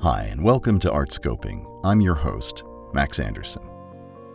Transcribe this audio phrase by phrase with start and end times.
[0.00, 1.66] Hi, and welcome to Artscoping.
[1.82, 3.68] I'm your host, Max Anderson.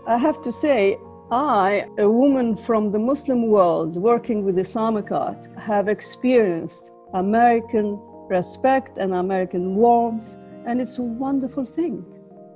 [0.05, 0.97] I have to say,
[1.31, 7.97] I, a woman from the Muslim world working with Islamic art, have experienced American
[8.27, 12.03] respect and American warmth, and it's a wonderful thing.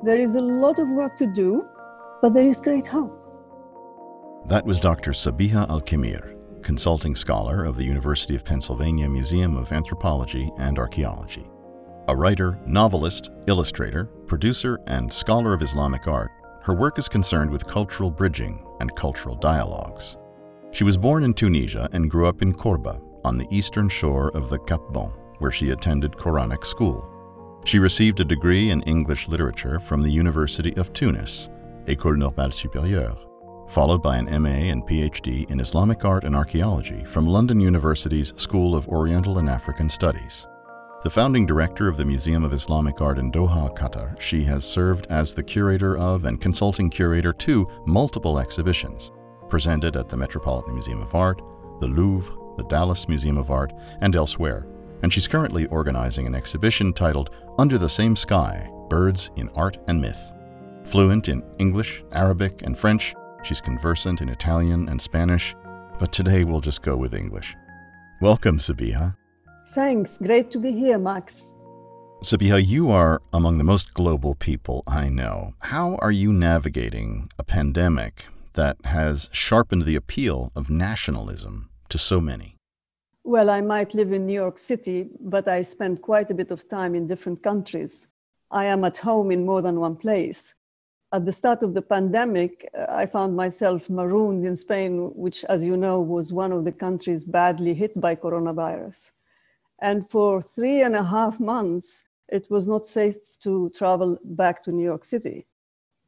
[0.03, 1.66] There is a lot of work to do,
[2.21, 3.17] but there is great hope.
[4.48, 5.12] That was Dr.
[5.12, 11.49] Sabiha Al Khemir, consulting scholar of the University of Pennsylvania Museum of Anthropology and Archaeology.
[12.09, 16.31] A writer, novelist, illustrator, producer, and scholar of Islamic art,
[16.63, 20.15] her work is concerned with cultural bridging and cultural dialogues.
[20.71, 24.49] She was born in Tunisia and grew up in Korba, on the eastern shore of
[24.49, 27.09] the Cap Bon, where she attended Quranic school.
[27.65, 31.49] She received a degree in English literature from the University of Tunis,
[31.87, 33.17] École Normale Supérieure,
[33.70, 38.77] followed by an MA and PhD in Islamic art and archaeology from London University's School
[38.77, 40.48] of Oriental and African Studies.
[41.07, 45.07] The founding director of the Museum of Islamic Art in Doha, Qatar, she has served
[45.09, 49.12] as the curator of and consulting curator to multiple exhibitions
[49.48, 51.41] presented at the Metropolitan Museum of Art,
[51.79, 54.67] the Louvre, the Dallas Museum of Art, and elsewhere.
[55.01, 60.01] And she's currently organizing an exhibition titled Under the Same Sky Birds in Art and
[60.01, 60.34] Myth.
[60.84, 65.56] Fluent in English, Arabic, and French, she's conversant in Italian and Spanish,
[66.00, 67.56] but today we'll just go with English.
[68.19, 69.16] Welcome, Sabiha.
[69.78, 70.17] Thanks.
[70.17, 71.53] Great to be here, Max.
[72.23, 75.53] Sabiha, you are among the most global people I know.
[75.61, 82.19] How are you navigating a pandemic that has sharpened the appeal of nationalism to so
[82.19, 82.55] many?
[83.23, 86.67] Well, I might live in New York City, but I spend quite a bit of
[86.67, 88.07] time in different countries.
[88.50, 90.55] I am at home in more than one place.
[91.13, 95.67] At the start of the pandemic, uh, I found myself marooned in Spain, which, as
[95.67, 99.11] you know, was one of the countries badly hit by coronavirus.
[99.81, 104.72] And for three and a half months, it was not safe to travel back to
[104.72, 105.45] New York City.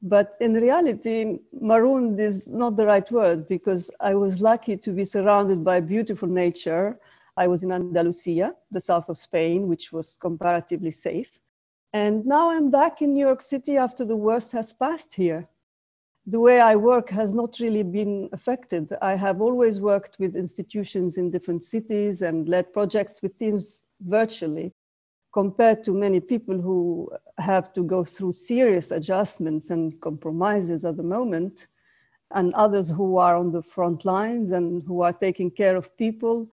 [0.01, 5.03] But in reality, marooned is not the right word because I was lucky to be
[5.03, 6.99] surrounded by beautiful nature.
[7.35, 11.39] I was in Andalusia, the south of Spain, which was comparatively safe.
[11.91, 15.47] And now I'm back in New York City after the worst has passed here.
[16.29, 18.93] The way I work has not really been affected.
[19.01, 24.71] I have always worked with institutions in different cities and led projects with teams virtually
[25.33, 31.09] compared to many people who have to go through serious adjustments and compromises at the
[31.17, 31.67] moment,
[32.35, 36.47] and others who are on the front lines and who are taking care of people,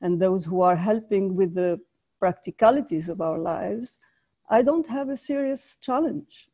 [0.00, 1.80] and those who are helping with the
[2.18, 4.00] practicalities of our lives,
[4.48, 6.49] I don't have a serious challenge.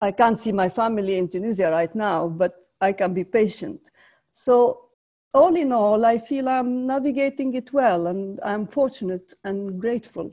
[0.00, 3.90] I can't see my family in Tunisia right now, but I can be patient.
[4.32, 4.86] So,
[5.32, 10.32] all in all, I feel I'm navigating it well, and I'm fortunate and grateful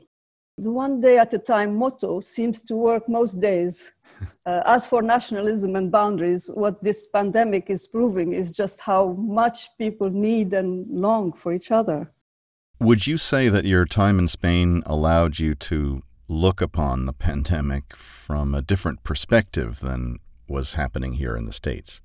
[0.58, 3.92] the one day at a time motto seems to work most days.
[4.46, 9.68] Uh, as for nationalism and boundaries, what this pandemic is proving is just how much
[9.78, 12.10] people need and long for each other.
[12.80, 17.96] Would you say that your time in Spain allowed you to look upon the pandemic
[17.96, 22.02] from a different perspective than was happening here in the States?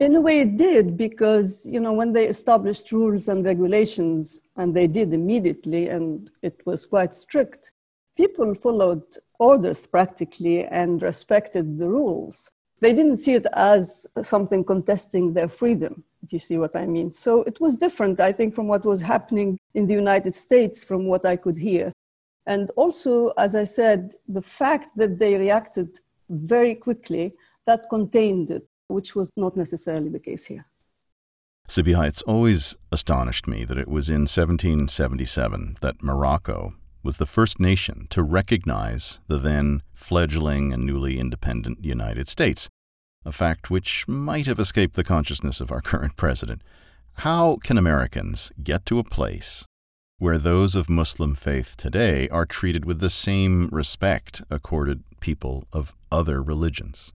[0.00, 4.74] In a way, it did because you know when they established rules and regulations, and
[4.74, 7.72] they did immediately, and it was quite strict.
[8.16, 9.04] People followed
[9.38, 12.50] orders practically and respected the rules.
[12.80, 17.14] They didn't see it as something contesting their freedom, if you see what I mean.
[17.14, 21.06] So it was different, I think, from what was happening in the United States, from
[21.06, 21.92] what I could hear.
[22.46, 25.98] And also, as I said, the fact that they reacted
[26.28, 27.34] very quickly,
[27.66, 30.66] that contained it which was not necessarily the case here.
[31.68, 37.58] Sabiha, it's always astonished me that it was in 1777 that Morocco was the first
[37.58, 42.68] nation to recognize the then fledgling and newly independent United States,
[43.24, 46.62] a fact which might have escaped the consciousness of our current president.
[47.18, 49.64] How can Americans get to a place
[50.22, 55.94] where those of Muslim faith today are treated with the same respect accorded people of
[56.10, 57.12] other religions?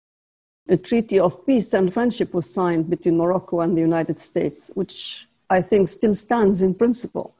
[0.68, 5.28] a treaty of peace and friendship was signed between Morocco and the United States, which
[5.48, 7.34] I think still stands in principle.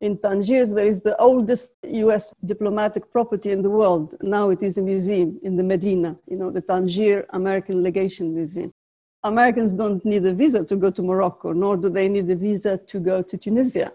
[0.00, 4.14] In Tangiers, there is the oldest US diplomatic property in the world.
[4.22, 8.72] Now it is a museum in the Medina, you know, the Tangier American Legation Museum.
[9.24, 12.78] Americans don't need a visa to go to Morocco, nor do they need a visa
[12.78, 13.92] to go to Tunisia.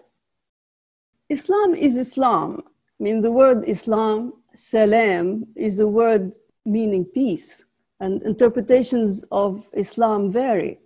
[1.28, 2.62] Islam is Islam.
[3.00, 6.32] I mean, the word Islam, salam, is a word
[6.64, 7.64] meaning peace.
[7.98, 10.78] And interpretations of Islam vary.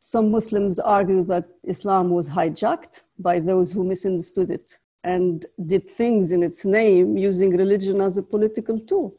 [0.00, 6.32] Some Muslims argue that Islam was hijacked by those who misunderstood it and did things
[6.32, 9.16] in its name using religion as a political tool.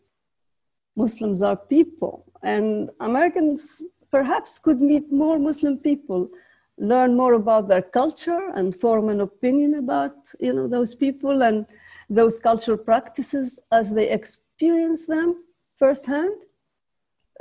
[0.96, 3.82] Muslims are people, and Americans
[4.12, 6.30] perhaps could meet more Muslim people,
[6.80, 11.66] learn more about their culture, and form an opinion about you know those people and
[12.10, 15.44] those cultural practices as they experience them
[15.78, 16.46] firsthand.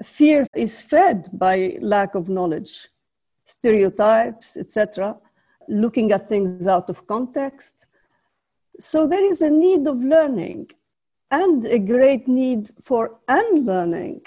[0.02, 2.88] Fear is fed by lack of knowledge,
[3.44, 5.16] stereotypes, etc.,
[5.68, 7.86] looking at things out of context.
[8.78, 10.70] So there is a need of learning
[11.30, 14.26] and a great need for unlearning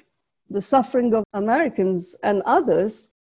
[0.50, 3.12] the suffering of Americans and others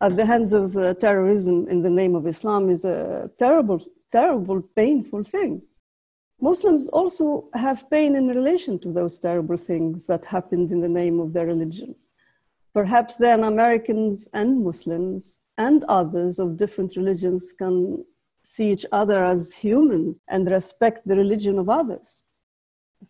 [0.00, 4.60] at the hands of uh, terrorism in the name of Islam is a terrible, terrible,
[4.60, 5.62] painful thing.
[6.40, 11.20] Muslims also have pain in relation to those terrible things that happened in the name
[11.20, 11.94] of their religion.
[12.74, 18.04] Perhaps then Americans and Muslims and others of different religions can
[18.42, 22.24] see each other as humans and respect the religion of others.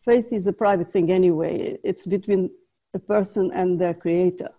[0.04, 2.50] Faith is a private thing anyway, it's between
[2.92, 4.50] a person and their creator.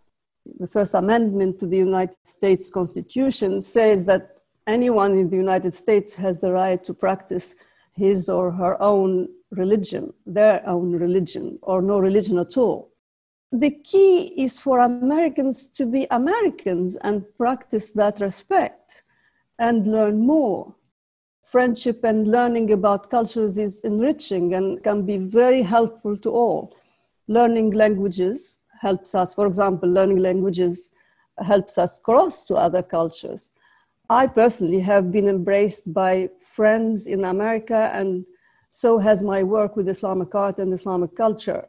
[0.59, 6.13] The First Amendment to the United States Constitution says that anyone in the United States
[6.15, 7.55] has the right to practice
[7.93, 12.91] his or her own religion, their own religion, or no religion at all.
[13.51, 19.03] The key is for Americans to be Americans and practice that respect
[19.59, 20.75] and learn more.
[21.43, 26.75] Friendship and learning about cultures is enriching and can be very helpful to all.
[27.27, 30.91] Learning languages helps us, for example, learning languages
[31.51, 33.51] helps us cross to other cultures.
[34.21, 38.09] I personally have been embraced by friends in America, and
[38.81, 41.63] so has my work with Islamic art and Islamic culture.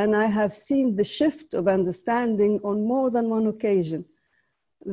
[0.00, 4.04] And I have seen the shift of understanding on more than one occasion.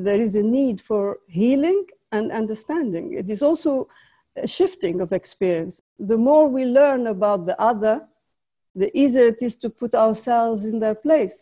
[0.05, 1.81] There is a need for healing
[2.15, 3.05] and understanding.
[3.21, 3.71] It is also
[4.45, 5.75] a shifting of experience.
[6.11, 7.95] The more we learn about the other,
[8.81, 11.37] the easier it is to put ourselves in their place.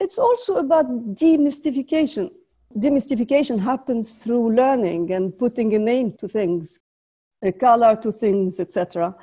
[0.00, 2.30] It's also about demystification
[2.76, 6.80] demystification happens through learning and putting a name to things,
[7.42, 9.14] a color to things, etc.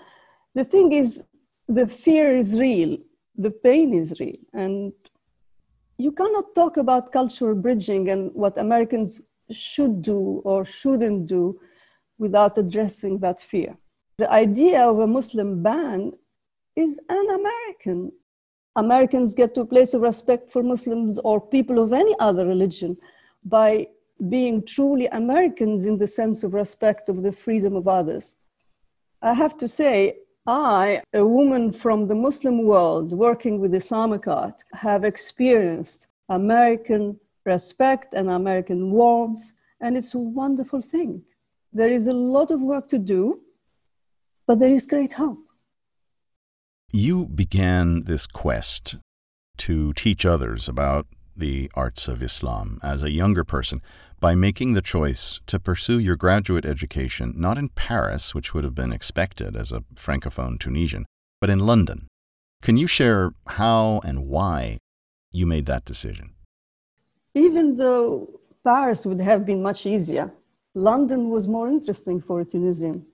[0.53, 1.23] The thing is,
[1.67, 2.97] the fear is real,
[3.35, 4.93] the pain is real, and
[5.97, 11.59] you cannot talk about cultural bridging and what Americans should do or shouldn't do
[12.19, 13.77] without addressing that fear.
[14.17, 16.13] The idea of a Muslim ban
[16.75, 18.11] is un American.
[18.77, 22.95] Americans get to a place of respect for Muslims or people of any other religion
[23.43, 23.87] by
[24.29, 28.35] being truly Americans in the sense of respect of the freedom of others.
[29.21, 34.63] I have to say, I, a woman from the Muslim world working with Islamic art,
[34.73, 39.51] have experienced American respect and American warmth,
[39.81, 41.23] and it's a wonderful thing.
[41.73, 43.41] There is a lot of work to do,
[44.45, 45.46] but there is great hope.
[46.91, 48.97] You began this quest
[49.57, 51.05] to teach others about
[51.35, 53.81] the arts of Islam as a younger person
[54.19, 58.73] by making the choice to pursue your graduate education not in Paris, which would have
[58.73, 61.05] been expected as a Francophone Tunisian,
[61.39, 62.07] but in London.
[62.61, 64.79] Can you share how and why
[65.31, 66.33] you made that decision?
[67.35, 70.31] Even though Paris would have been much easier,
[70.73, 73.05] London was more interesting for a Tunisian.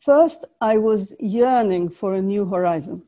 [0.00, 3.02] First, I was yearning for a new horizon.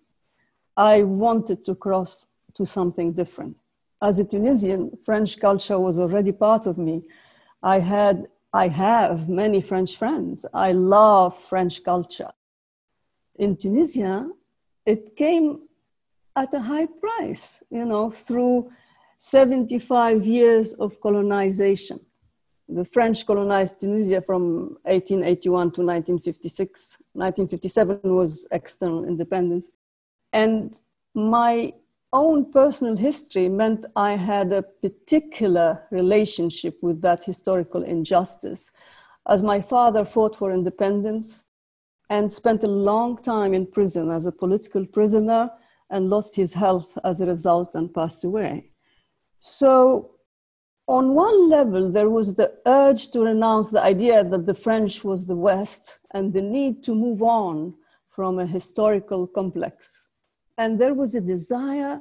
[0.77, 3.57] I wanted to cross to something different
[4.03, 7.03] as a Tunisian, French culture was already part of me.
[7.63, 10.45] I had, I have many French friends.
[10.53, 12.33] I love French culture.
[13.37, 14.29] In Tunisia,
[14.85, 15.61] it came
[16.35, 18.73] at a high price, you know, through
[19.21, 22.01] 75 years of colonization.
[22.75, 26.99] The French colonized Tunisia from 1881 to 1956.
[27.13, 29.73] 1957 was external independence.
[30.33, 30.79] And
[31.15, 31.73] my
[32.13, 38.71] own personal history meant I had a particular relationship with that historical injustice,
[39.29, 41.45] as my father fought for independence
[42.11, 45.51] and spent a long time in prison as a political prisoner
[45.91, 48.71] and lost his health as a result and passed away.
[49.39, 50.13] So,
[50.93, 55.27] on one level, there was the urge to renounce the idea that the French was
[55.27, 57.75] the West and the need to move on
[58.11, 60.09] from a historical complex
[60.59, 62.01] and there was a desire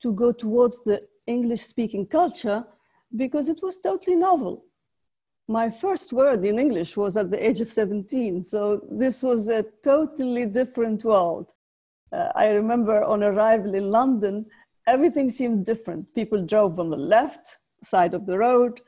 [0.00, 2.64] to go towards the English speaking culture
[3.16, 4.64] because it was totally novel.
[5.48, 9.64] My first word in English was at the age of 17, so this was a
[9.84, 11.52] totally different world.
[12.12, 14.46] Uh, I remember on arrival in London,
[14.86, 16.12] everything seemed different.
[16.14, 18.80] People drove on the left side of the road.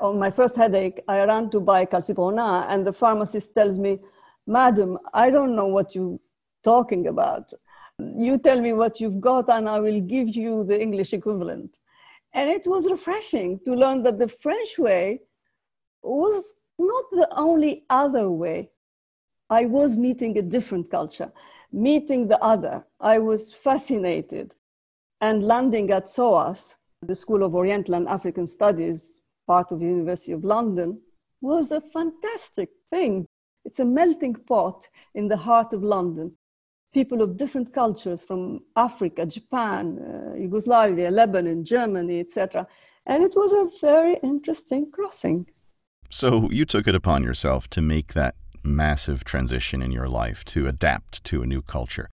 [0.00, 3.98] On my first headache, I ran to buy calcipona, and the pharmacist tells me,
[4.46, 6.18] Madam, I don't know what you're
[6.62, 7.52] talking about.
[7.98, 11.78] You tell me what you've got, and I will give you the English equivalent.
[12.34, 15.22] And it was refreshing to learn that the French way
[16.02, 18.70] was not the only other way.
[19.48, 21.32] I was meeting a different culture,
[21.72, 22.84] meeting the other.
[23.00, 24.54] I was fascinated.
[25.20, 30.32] And landing at SOAS, the School of Oriental and African Studies, part of the University
[30.32, 31.00] of London,
[31.40, 33.26] was a fantastic thing.
[33.64, 36.32] It's a melting pot in the heart of London.
[36.92, 42.66] People of different cultures from Africa, Japan, uh, Yugoslavia, Lebanon, Germany, etc.
[43.04, 45.46] And it was a very interesting crossing.
[46.10, 50.66] So you took it upon yourself to make that massive transition in your life, to
[50.66, 52.08] adapt to a new culture.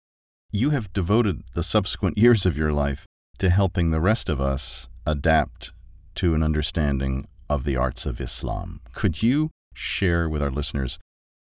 [0.50, 3.06] You have devoted the subsequent years of your life
[3.42, 5.72] to helping the rest of us adapt
[6.14, 8.80] to an understanding of the arts of Islam.
[8.94, 11.00] Could you share with our listeners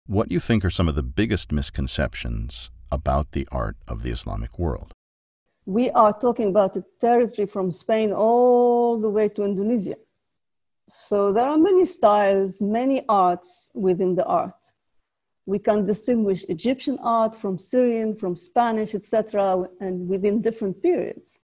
[0.09, 4.59] what you think are some of the biggest misconceptions about the art of the Islamic
[4.59, 4.91] world?
[5.67, 9.99] We are talking about a territory from Spain all the way to Indonesia.
[10.89, 14.73] So there are many styles, many arts within the art.
[15.47, 21.39] We can distinguish Egyptian art from Syrian, from Spanish, etc., and within different periods.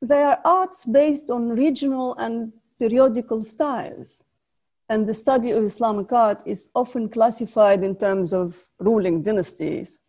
[0.00, 4.22] They are arts based on regional and periodical styles.
[4.88, 10.00] And the study of Islamic art is often classified in terms of ruling dynasties.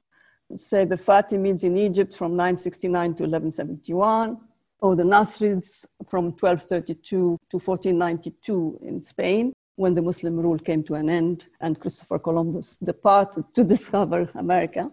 [0.55, 4.37] Say the Fatimids in Egypt from 969 to 1171,
[4.81, 10.95] or the Nasrids from 1232 to 1492 in Spain, when the Muslim rule came to
[10.95, 14.89] an end and Christopher Columbus departed to discover America.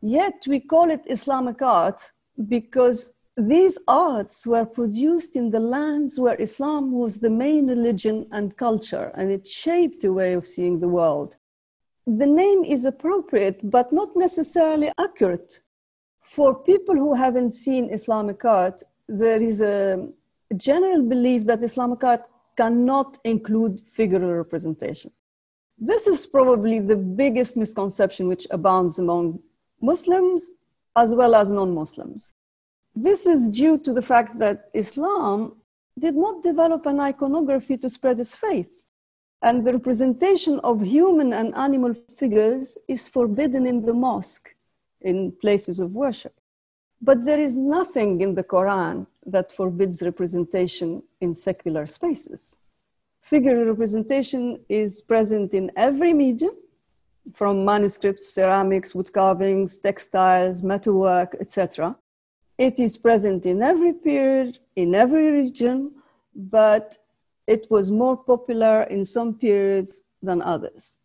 [0.00, 2.12] Yet we call it Islamic art
[2.48, 8.56] because these arts were produced in the lands where Islam was the main religion and
[8.56, 11.36] culture, and it shaped a way of seeing the world.
[12.06, 15.60] The name is appropriate, but not necessarily accurate.
[16.22, 20.08] For people who haven't seen Islamic art, there is a
[20.56, 22.22] general belief that Islamic art
[22.56, 25.10] cannot include figural representation.
[25.76, 29.40] This is probably the biggest misconception which abounds among
[29.80, 30.52] Muslims
[30.94, 32.32] as well as non Muslims.
[32.94, 35.56] This is due to the fact that Islam
[35.98, 38.72] did not develop an iconography to spread its faith.
[39.42, 44.54] And the representation of human and animal figures is forbidden in the mosque,
[45.00, 46.34] in places of worship.
[47.02, 52.56] But there is nothing in the Quran that forbids representation in secular spaces.
[53.20, 56.54] Figure representation is present in every medium,
[57.32, 61.96] from manuscripts, ceramics, wood carvings, textiles, metalwork, etc.
[62.58, 65.92] It is present in every period, in every region,
[66.34, 66.98] but
[67.46, 71.00] it was more popular in some periods than others.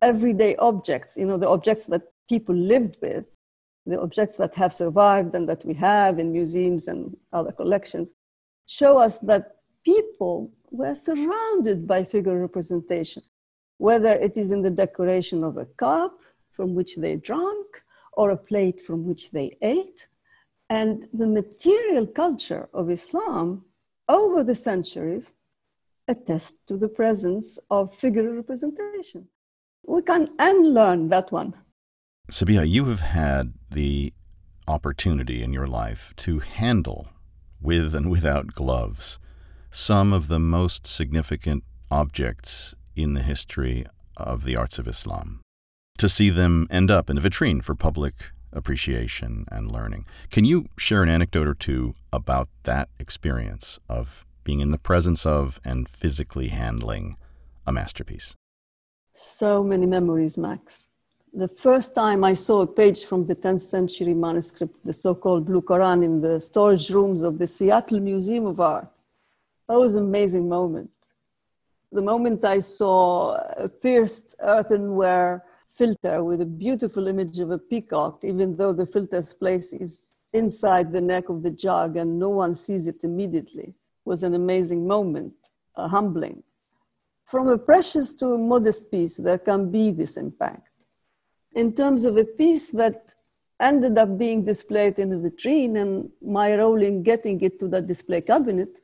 [0.00, 3.36] Everyday objects, you know, the objects that people lived with,
[3.84, 8.14] the objects that have survived and that we have in museums and other collections,
[8.66, 13.22] show us that people were surrounded by figure representation,
[13.78, 16.20] whether it is in the decoration of a cup
[16.52, 17.82] from which they drank
[18.12, 20.08] or a plate from which they ate
[20.68, 23.64] and the material culture of Islam
[24.08, 25.34] over the centuries
[26.08, 29.28] attests to the presence of figure representation.
[29.86, 31.54] We can unlearn that one.
[32.30, 34.12] Sabiha, you have had the
[34.66, 37.08] opportunity in your life to handle,
[37.60, 39.18] with and without gloves,
[39.70, 43.84] some of the most significant objects in the history
[44.16, 45.40] of the arts of Islam.
[45.98, 48.14] To see them end up in a vitrine for public
[48.54, 50.06] appreciation and learning.
[50.30, 55.26] Can you share an anecdote or two about that experience of being in the presence
[55.26, 57.16] of and physically handling
[57.66, 58.34] a masterpiece?
[59.14, 60.90] So many memories, Max.
[61.32, 65.46] The first time I saw a page from the 10th century manuscript, the so called
[65.46, 68.86] Blue Quran, in the storage rooms of the Seattle Museum of Art,
[69.68, 70.90] that was an amazing moment.
[71.90, 75.44] The moment I saw a pierced earthenware
[75.74, 80.92] filter with a beautiful image of a peacock, even though the filter's place is inside
[80.92, 85.34] the neck of the jug and no one sees it immediately, was an amazing moment,
[85.76, 86.42] a humbling.
[87.24, 90.68] From a precious to a modest piece, there can be this impact.
[91.54, 93.14] In terms of a piece that
[93.60, 97.86] ended up being displayed in a vitrine and my role in getting it to that
[97.86, 98.80] display cabinet,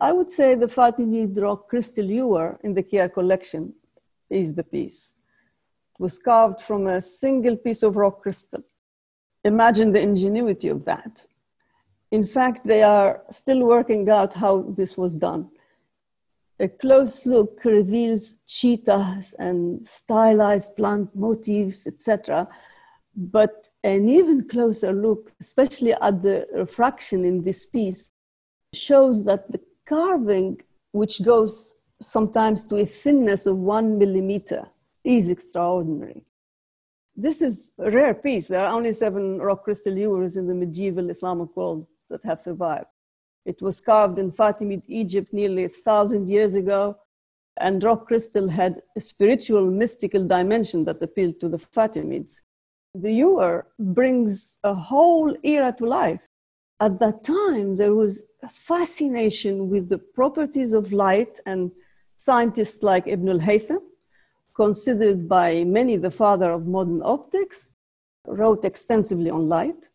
[0.00, 3.74] I would say the Fatimid rock crystal ewer in the Keir collection
[4.30, 5.13] is the piece
[5.98, 8.62] was carved from a single piece of rock crystal.
[9.44, 11.26] Imagine the ingenuity of that.
[12.10, 15.50] In fact, they are still working out how this was done.
[16.60, 22.48] A close look reveals cheetahs and stylized plant motifs, etc.
[23.16, 28.10] But an even closer look, especially at the refraction in this piece,
[28.72, 30.60] shows that the carving,
[30.92, 34.68] which goes sometimes to a thinness of one millimeter,
[35.04, 36.24] is extraordinary.
[37.16, 38.48] This is a rare piece.
[38.48, 42.86] There are only seven rock crystal ewers in the medieval Islamic world that have survived.
[43.44, 46.96] It was carved in Fatimid Egypt nearly a thousand years ago,
[47.58, 52.40] and rock crystal had a spiritual, mystical dimension that appealed to the Fatimids.
[52.94, 56.26] The ewer brings a whole era to life.
[56.80, 61.70] At that time, there was a fascination with the properties of light, and
[62.16, 63.80] scientists like Ibn al Haytham,
[64.54, 67.70] considered by many the father of modern optics,
[68.26, 69.90] wrote extensively on light.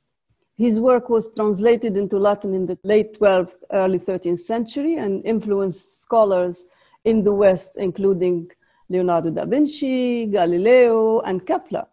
[0.55, 6.01] His work was translated into Latin in the late 12th, early 13th century and influenced
[6.01, 6.65] scholars
[7.05, 8.49] in the West, including
[8.89, 11.87] Leonardo da Vinci, Galileo, and Kepler.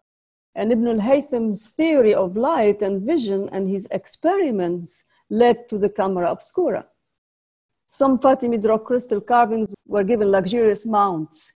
[0.56, 5.90] And Ibn al Haytham's theory of light and vision and his experiments led to the
[5.90, 6.86] camera obscura.
[7.86, 11.52] Some Fatimid rock crystal carvings were given luxurious mounts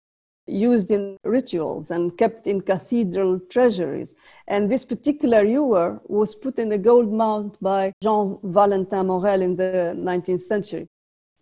[0.49, 4.15] used in rituals and kept in cathedral treasuries.
[4.47, 9.57] And this particular ewer was put in a gold mount by Jean Valentin Morel in
[9.57, 10.87] the 19th century.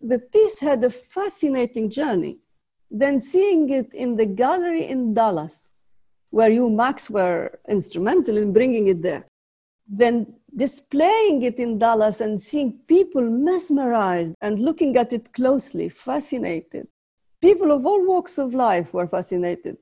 [0.01, 2.39] The piece had a fascinating journey.
[2.91, 5.71] Then seeing it in the gallery in Dallas,
[6.31, 9.25] where you, Max, were instrumental in bringing it there.
[9.89, 16.89] Then displaying it in Dallas and seeing people mesmerized and looking at it closely, fascinated
[17.41, 19.77] people of all walks of life were fascinated.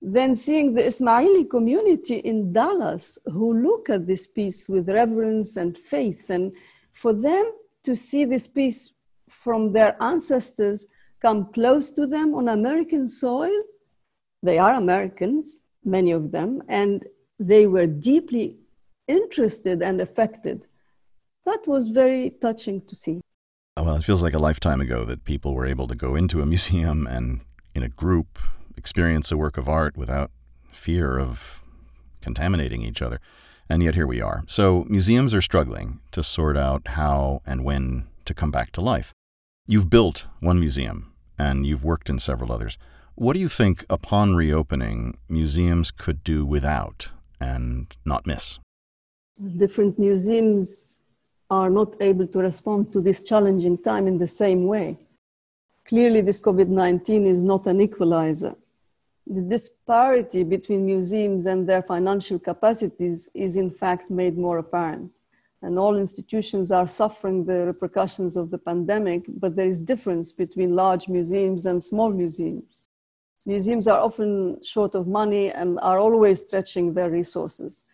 [0.00, 5.76] Then seeing the Ismaili community in Dallas who look at this piece with reverence and
[5.76, 6.54] faith, and
[6.92, 7.52] for them
[7.84, 8.92] to see this piece
[9.28, 10.86] from their ancestors
[11.20, 13.62] come close to them on American soil,
[14.42, 17.06] they are Americans, many of them, and
[17.38, 18.58] they were deeply
[19.08, 20.66] interested and affected.
[21.46, 23.20] That was very touching to see
[23.76, 26.46] well, it feels like a lifetime ago that people were able to go into a
[26.54, 27.40] museum and
[27.74, 28.38] in a group
[28.76, 30.30] experience a work of art without
[30.72, 31.62] fear of
[32.20, 33.20] contaminating each other.
[33.68, 34.44] And yet here we are.
[34.46, 39.12] So museums are struggling to sort out how and when to come back to life.
[39.66, 42.78] You've built one museum and you've worked in several others.
[43.14, 47.10] What do you think upon reopening museums could do without
[47.40, 48.58] and not miss?
[49.56, 51.00] Different museums
[51.54, 54.98] are not able to respond to this challenging time in the same way.
[55.90, 58.54] Clearly, this COVID 19 is not an equalizer.
[59.26, 65.12] The disparity between museums and their financial capacities is, in fact, made more apparent.
[65.62, 70.76] And all institutions are suffering the repercussions of the pandemic, but there is difference between
[70.84, 72.88] large museums and small museums.
[73.46, 77.84] Museums are often short of money and are always stretching their resources.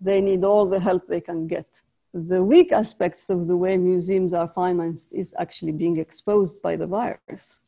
[0.00, 1.70] They need all the help they can get
[2.12, 6.86] the weak aspects of the way museums are financed is actually being exposed by the
[6.86, 7.60] virus.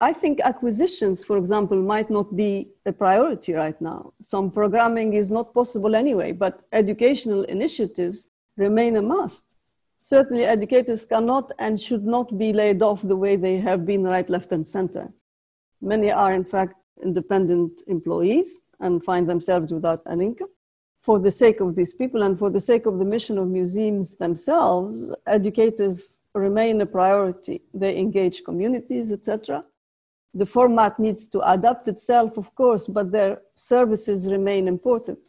[0.00, 4.12] I think acquisitions, for example, might not be a priority right now.
[4.22, 9.56] Some programming is not possible anyway, but educational initiatives remain a must.
[9.96, 14.30] Certainly, educators cannot and should not be laid off the way they have been right,
[14.30, 15.12] left, and center.
[15.80, 20.50] Many are, in fact, independent employees and find themselves without an income
[21.08, 24.16] for the sake of these people and for the sake of the mission of museums
[24.18, 24.94] themselves,
[25.26, 27.62] educators remain a priority.
[27.72, 29.62] They engage communities, etc.
[30.34, 35.20] The format needs to adapt itself, of course, but their services remain important.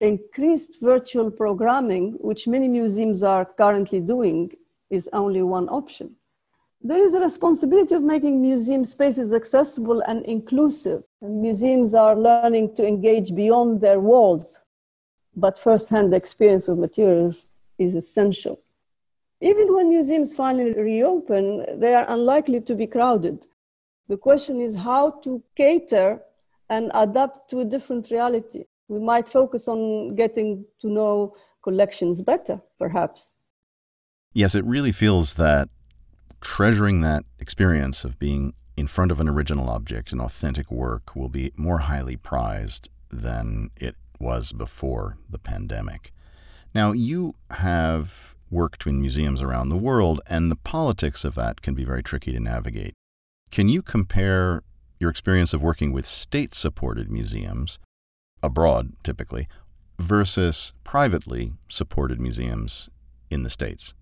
[0.00, 4.52] Increased virtual programming, which many museums are currently doing,
[4.88, 6.16] is only one option.
[6.80, 11.02] There is a responsibility of making museum spaces accessible and inclusive.
[11.20, 14.60] And museums are learning to engage beyond their walls
[15.36, 18.60] but first-hand experience of materials is essential.
[19.40, 23.46] Even when museums finally reopen, they are unlikely to be crowded.
[24.08, 26.20] The question is how to cater
[26.70, 28.64] and adapt to a different reality.
[28.88, 33.36] We might focus on getting to know collections better, perhaps.
[34.32, 35.68] Yes, it really feels that
[36.40, 41.28] treasuring that experience of being in front of an original object, an authentic work, will
[41.28, 46.12] be more highly prized than it was before the pandemic.
[46.74, 51.74] Now, you have worked in museums around the world, and the politics of that can
[51.74, 52.94] be very tricky to navigate.
[53.50, 54.62] Can you compare
[54.98, 57.78] your experience of working with state supported museums,
[58.42, 59.46] abroad typically,
[59.98, 62.88] versus privately supported museums
[63.30, 63.94] in the States?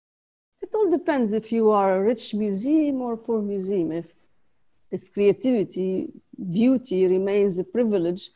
[0.62, 3.90] It all depends if you are a rich museum or poor museum.
[3.92, 4.06] If
[4.92, 6.12] if creativity,
[6.52, 8.30] beauty remains a privilege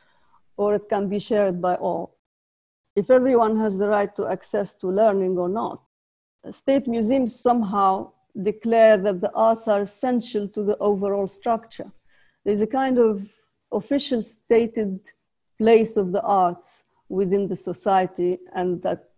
[0.57, 2.17] or it can be shared by all.
[2.95, 5.83] If everyone has the right to access to learning or not.
[6.51, 11.91] State museums somehow declare that the arts are essential to the overall structure.
[12.45, 13.29] There's a kind of
[13.73, 15.11] official stated
[15.59, 19.09] place of the arts within the society and that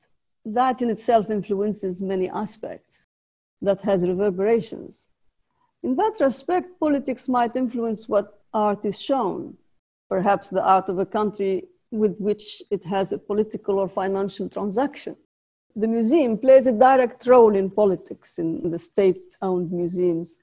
[0.44, 3.06] that in itself influences many aspects
[3.60, 5.08] that has reverberations
[5.82, 9.56] in that respect politics might influence what art is shown
[10.08, 15.16] perhaps the art of a country with which it has a political or financial transaction
[15.76, 20.38] the museum plays a direct role in politics in the state owned museums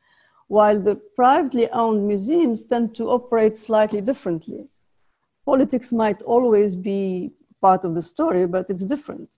[0.48, 4.68] while the privately owned museums tend to operate slightly differently
[5.46, 9.30] politics might always be part of the story, but it's different.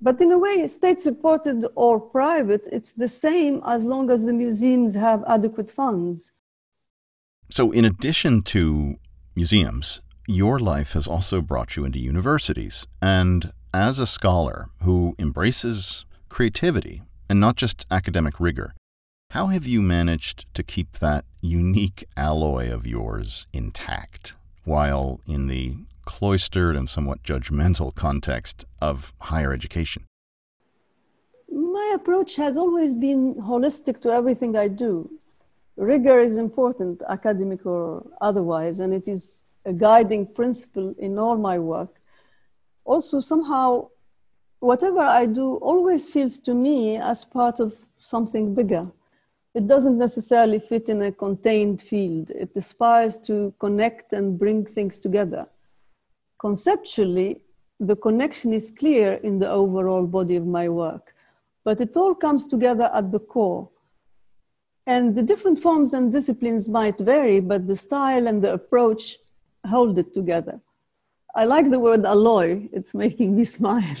[0.00, 4.32] But in a way, state supported or private, it's the same as long as the
[4.32, 6.32] museums have adequate funds.
[7.50, 8.96] So, in addition to
[9.40, 12.86] museums, your life has also brought you into universities.
[13.00, 18.74] And as a scholar who embraces creativity and not just academic rigor,
[19.30, 24.34] how have you managed to keep that unique alloy of yours intact?
[24.64, 25.74] while in the
[26.04, 30.04] cloistered and somewhat judgmental context of higher education?
[31.50, 35.08] My approach has always been holistic to everything I do.
[35.80, 41.58] Rigor is important, academic or otherwise, and it is a guiding principle in all my
[41.58, 42.00] work.
[42.84, 43.88] Also, somehow,
[44.60, 48.90] whatever I do always feels to me as part of something bigger
[49.54, 52.30] it doesn't necessarily fit in a contained field.
[52.30, 55.46] It aspires to connect and bring things together.
[56.38, 57.42] Conceptually,
[57.80, 61.14] the connection is clear in the overall body of my work,
[61.64, 63.68] but it all comes together at the core.
[64.86, 69.18] And the different forms and disciplines might vary, but the style and the approach
[69.66, 70.60] hold it together.
[71.34, 73.96] I like the word alloy, it's making me smile.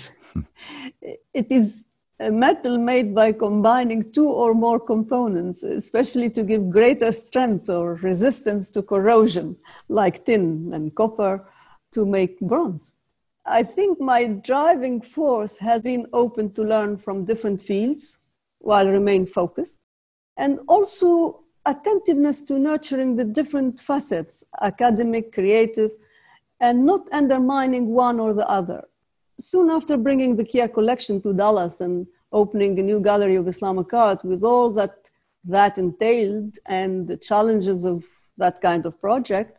[1.34, 1.86] it is
[2.18, 7.94] a metal made by combining two or more components, especially to give greater strength or
[7.94, 9.56] resistance to corrosion,
[9.88, 11.46] like tin and copper,
[11.92, 12.94] to make bronze.
[13.46, 18.18] I think my driving force has been open to learn from different fields
[18.58, 19.78] while remain focused,
[20.40, 25.90] and also attentiveness to nurturing the different facets academic, creative,
[26.60, 28.82] and not undermining one or the other.
[29.38, 33.92] Soon after bringing the Keir collection to Dallas and opening a new gallery of Islamic
[33.92, 35.10] art with all that
[35.44, 38.04] that entailed and the challenges of
[38.36, 39.58] that kind of project,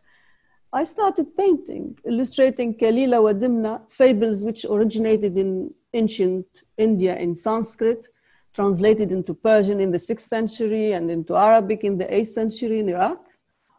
[0.72, 8.08] I started painting, illustrating Kalila wa Dimna, fables which originated in ancient India in Sanskrit,
[8.54, 12.88] translated into Persian in the 6th century and into Arabic in the 8th century in
[12.88, 13.24] Iraq,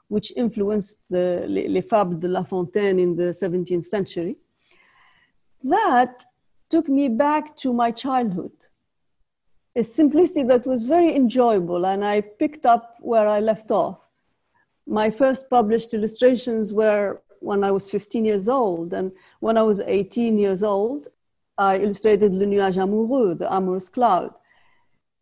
[0.08, 4.38] which influenced the Les Fables de La Fontaine in the 17th century
[5.64, 6.26] that
[6.70, 8.52] took me back to my childhood.
[9.76, 14.00] A simplicity that was very enjoyable, and I picked up where I left off.
[14.86, 19.82] My first published illustrations were when I was 15 years old, and when I was
[19.82, 21.08] 18 years old,
[21.58, 24.34] I illustrated Le Nuage Amoureux, the amorous cloud,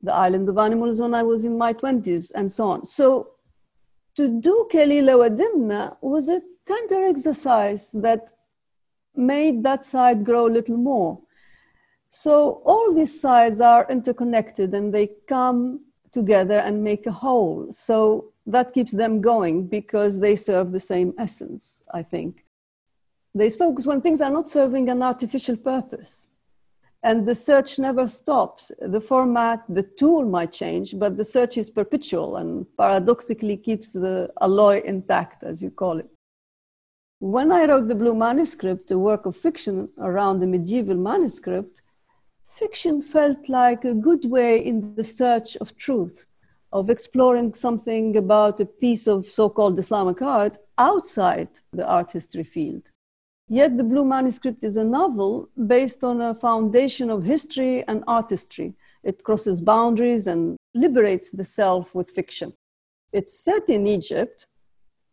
[0.03, 2.85] the island of animals when I was in my 20s, and so on.
[2.85, 3.31] So
[4.15, 8.31] to do Kalila wa Dimna was a tender exercise that
[9.15, 11.19] made that side grow a little more.
[12.09, 17.71] So all these sides are interconnected and they come together and make a whole.
[17.71, 22.45] So that keeps them going because they serve the same essence, I think.
[23.33, 26.29] There's focus when things are not serving an artificial purpose.
[27.03, 28.71] And the search never stops.
[28.79, 34.31] The format, the tool might change, but the search is perpetual and paradoxically keeps the
[34.39, 36.09] alloy intact, as you call it.
[37.19, 41.81] When I wrote the Blue Manuscript, a work of fiction around the medieval manuscript,
[42.49, 46.27] fiction felt like a good way in the search of truth,
[46.71, 52.43] of exploring something about a piece of so called Islamic art outside the art history
[52.43, 52.90] field.
[53.51, 58.73] Yet the Blue Manuscript is a novel based on a foundation of history and artistry.
[59.03, 62.53] It crosses boundaries and liberates the self with fiction.
[63.11, 64.47] It's set in Egypt,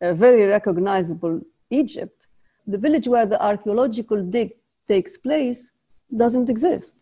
[0.00, 2.28] a very recognizable Egypt,
[2.64, 4.52] the village where the archaeological dig
[4.86, 5.72] takes place
[6.16, 6.94] doesn't exist.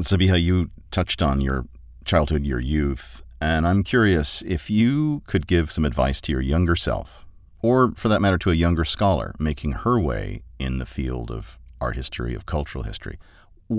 [0.00, 1.66] Sabiha, you touched on your
[2.06, 6.76] childhood, your youth, and I'm curious if you could give some advice to your younger
[6.76, 7.25] self,
[7.66, 10.24] or for that matter, to a younger scholar making her way
[10.66, 11.42] in the field of
[11.84, 13.16] art history, of cultural history.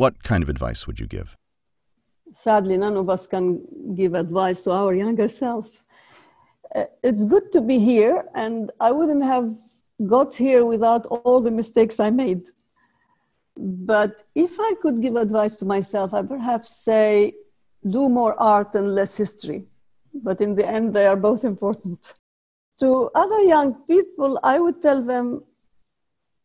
[0.02, 1.28] What kind of advice would you give?
[2.46, 3.46] Sadly, none of us can
[3.96, 5.68] give advice to our younger self
[6.76, 9.48] Uh, it's good to be here, and I wouldn't have
[10.16, 12.44] got here without all the mistakes I made.
[13.94, 14.14] But
[14.46, 17.08] if I could give advice to myself, I perhaps say
[17.98, 19.62] do more art and less history.
[20.28, 22.00] But in the end, they are both important.
[22.80, 25.44] To other young people, I would tell them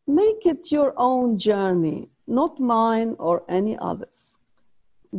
[0.06, 4.36] make it your own journey, not mine or any others.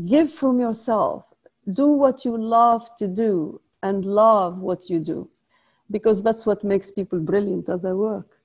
[0.05, 1.25] Give from yourself.
[1.71, 5.29] Do what you love to do and love what you do
[5.91, 8.39] because that's what makes people brilliant at their work.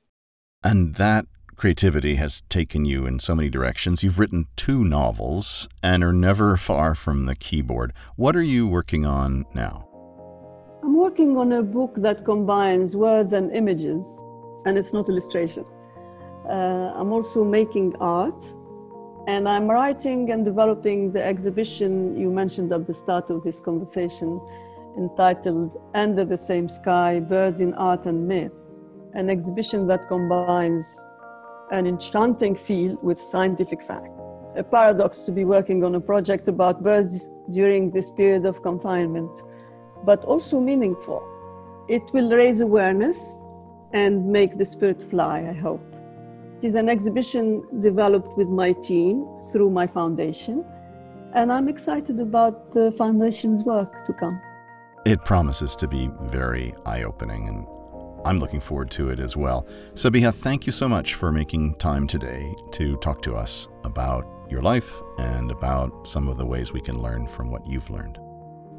[0.62, 1.26] And that
[1.56, 4.04] creativity has taken you in so many directions.
[4.04, 7.92] You've written two novels and are never far from the keyboard.
[8.16, 9.87] What are you working on now?
[10.88, 14.22] I'm working on a book that combines words and images,
[14.64, 15.66] and it's not illustration.
[16.48, 18.42] Uh, I'm also making art,
[19.26, 24.40] and I'm writing and developing the exhibition you mentioned at the start of this conversation
[24.96, 28.54] entitled Under the Same Sky Birds in Art and Myth,
[29.12, 31.04] an exhibition that combines
[31.70, 34.08] an enchanting feel with scientific fact.
[34.56, 39.42] A paradox to be working on a project about birds during this period of confinement,
[40.04, 41.22] but also meaningful.
[41.88, 43.44] It will raise awareness
[43.92, 45.82] and make the spirit fly, I hope.
[46.58, 50.64] It is an exhibition developed with my team through my foundation,
[51.34, 54.40] and I'm excited about the foundation's work to come.
[55.04, 57.66] It promises to be very eye opening, and
[58.26, 59.66] I'm looking forward to it as well.
[59.94, 64.60] Sabiha, thank you so much for making time today to talk to us about your
[64.60, 68.18] life and about some of the ways we can learn from what you've learned.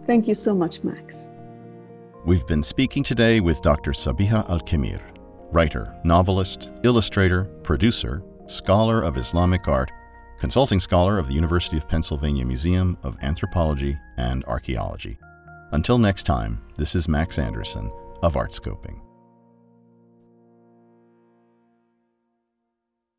[0.09, 1.29] Thank you so much, Max.
[2.25, 3.91] We've been speaking today with Dr.
[3.91, 4.99] Sabiha Al Khemir,
[5.51, 9.91] writer, novelist, illustrator, producer, scholar of Islamic art,
[10.39, 15.19] consulting scholar of the University of Pennsylvania Museum of Anthropology and Archaeology.
[15.73, 17.91] Until next time, this is Max Anderson
[18.23, 18.99] of Artscoping.